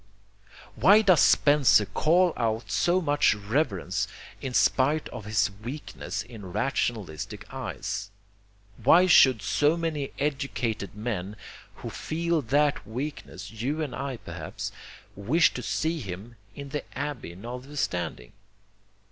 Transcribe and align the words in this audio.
Why 0.75 1.03
does 1.03 1.19
Spencer 1.21 1.85
call 1.85 2.33
out 2.35 2.71
so 2.71 3.01
much 3.03 3.35
reverence 3.35 4.07
in 4.41 4.55
spite 4.55 5.07
of 5.09 5.25
his 5.25 5.51
weakness 5.63 6.23
in 6.23 6.51
rationalistic 6.51 7.45
eyes? 7.53 8.09
Why 8.83 9.05
should 9.05 9.43
so 9.43 9.77
many 9.77 10.11
educated 10.17 10.95
men 10.95 11.35
who 11.75 11.91
feel 11.91 12.41
that 12.41 12.87
weakness, 12.87 13.51
you 13.51 13.83
and 13.83 13.93
I 13.95 14.17
perhaps, 14.17 14.71
wish 15.15 15.53
to 15.53 15.61
see 15.61 15.99
him 15.99 16.35
in 16.55 16.69
the 16.69 16.83
Abbey 16.97 17.35
notwithstanding? 17.35 18.33